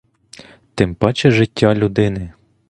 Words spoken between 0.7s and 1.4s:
Тим паче